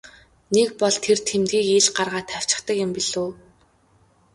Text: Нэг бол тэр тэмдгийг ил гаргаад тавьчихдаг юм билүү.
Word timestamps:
Нэг 0.55 0.69
бол 0.79 0.95
тэр 1.05 1.17
тэмдгийг 1.27 1.67
ил 1.77 1.87
гаргаад 1.97 2.27
тавьчихдаг 2.29 2.75
юм 2.85 2.91
билүү. 2.95 3.29